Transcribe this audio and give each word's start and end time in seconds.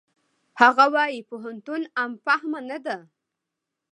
هغه 0.61 0.85
وايي 0.95 1.21
پوهنتون 1.29 1.81
عام 1.97 2.11
فهمه 2.25 2.59
نه 2.69 2.77
ده. 2.85 2.97